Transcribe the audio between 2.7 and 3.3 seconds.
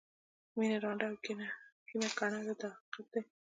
حقیقت دی.